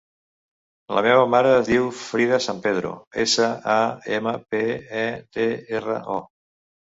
[0.97, 2.93] La meva mare es diu Frida Sampedro:
[3.25, 3.77] essa, a,
[4.17, 4.63] ema, pe,
[5.05, 5.07] e,
[5.39, 5.45] de,
[5.81, 6.19] erra, o.